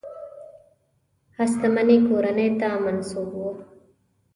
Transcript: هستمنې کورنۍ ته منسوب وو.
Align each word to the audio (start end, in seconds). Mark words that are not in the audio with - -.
هستمنې 1.37 1.97
کورنۍ 2.07 2.49
ته 2.59 2.67
منسوب 2.83 3.29
وو. 3.37 3.51